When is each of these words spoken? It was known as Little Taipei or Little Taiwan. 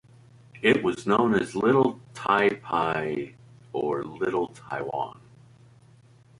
It 0.63 0.81
was 0.83 1.05
known 1.05 1.35
as 1.35 1.55
Little 1.55 1.99
Taipei 2.15 3.35
or 3.71 4.03
Little 4.03 4.47
Taiwan. 4.47 5.19